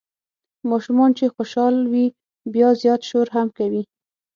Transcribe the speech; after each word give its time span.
ماشومان 0.69 1.11
چې 1.17 1.25
خوشال 1.35 1.75
وي 1.91 2.05
بیا 2.53 2.69
زیات 2.81 3.01
شور 3.09 3.27
هم 3.35 3.47
کوي. 3.57 3.83